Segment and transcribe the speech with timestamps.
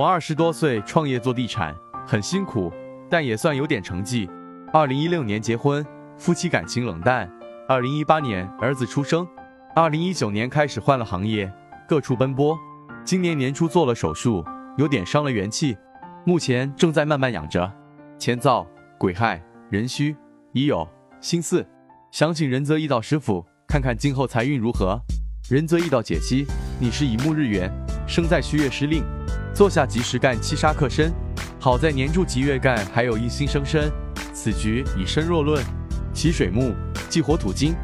[0.00, 1.76] 我二十多岁创业做地产，
[2.06, 2.72] 很辛苦，
[3.10, 4.26] 但也算有点成绩。
[4.72, 5.84] 二零一六年结婚，
[6.16, 7.30] 夫妻感情冷淡。
[7.68, 9.28] 二零一八年儿子出生，
[9.76, 11.52] 二零一九年开始换了行业，
[11.86, 12.58] 各处奔波。
[13.04, 14.42] 今年年初做了手术，
[14.78, 15.76] 有点伤了元气，
[16.24, 17.70] 目前正在慢慢养着。
[18.18, 19.38] 乾燥、癸亥、
[19.68, 20.16] 壬戌、
[20.54, 20.88] 乙酉、
[21.20, 21.62] 辛巳，
[22.10, 24.98] 想请仁泽易道师傅看看今后财运如何。
[25.50, 26.46] 仁泽易道解析：
[26.80, 27.70] 你是乙木日元，
[28.08, 29.04] 生在戌月失令，
[29.60, 31.12] 坐下吉时干七杀克身，
[31.60, 33.92] 好在年柱吉月干还有一星生身，
[34.32, 35.62] 此局以身弱论，
[36.14, 36.74] 其水木
[37.10, 37.74] 忌火土金，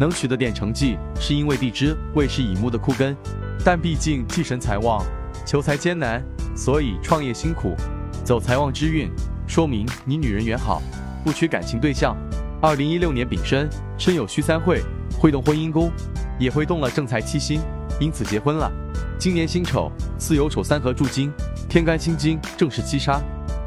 [0.00, 3.14] 能取得点成绩是因为地支未是乙木的库根，
[3.62, 5.04] 但毕竟忌神财旺，
[5.44, 6.24] 求财艰难，
[6.56, 7.76] 所以创业辛苦，
[8.24, 9.10] 走财旺之运，
[9.46, 10.80] 说明你女人缘好，
[11.22, 12.16] 不缺感情对象。
[12.62, 13.68] 二零一六年丙申，
[13.98, 14.80] 申酉戌三会，
[15.20, 15.92] 会动婚姻宫。
[16.38, 17.60] 也会动了正财七星，
[17.98, 18.70] 因此结婚了。
[19.18, 21.32] 今年辛丑巳酉丑三合铸金，
[21.68, 23.20] 天干辛金正是七杀，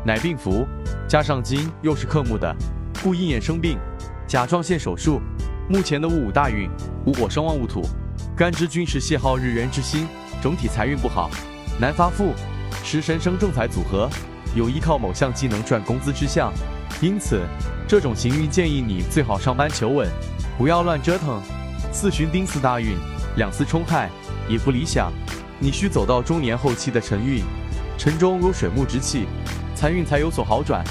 [0.05, 0.65] 乃病符，
[1.07, 2.55] 加上金又是克木的，
[3.03, 3.77] 故应验生病。
[4.27, 5.19] 甲状腺手术，
[5.67, 6.69] 目前的戊午大运，
[7.05, 7.81] 午火生旺戊土，
[8.37, 10.07] 干支均是泄耗日元之星，
[10.39, 11.31] 整体财运不好，
[11.79, 12.33] 难发富。
[12.83, 14.07] 食神生正财组合，
[14.55, 16.53] 有依靠某项技能赚工资之象，
[17.01, 17.41] 因此
[17.87, 20.07] 这种行运建议你最好上班求稳，
[20.59, 21.41] 不要乱折腾。
[21.91, 22.95] 四旬丁巳大运，
[23.35, 24.11] 两次冲亥
[24.49, 25.13] 也不理想，
[25.59, 27.43] 你需走到中年后期的辰运，
[27.99, 29.27] 辰中有水木之气，
[29.75, 30.83] 财运才有所好转。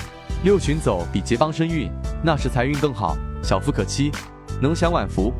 [0.44, 1.90] 六旬走比结帮身运，
[2.22, 4.12] 那时财运更好，小富可期，
[4.62, 5.34] 能享晚福。